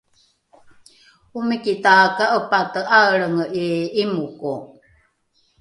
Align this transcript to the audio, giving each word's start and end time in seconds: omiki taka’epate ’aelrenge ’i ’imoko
omiki 1.37 1.73
taka’epate 1.83 2.79
’aelrenge 2.97 3.45
’i 3.63 3.67
’imoko 4.03 4.51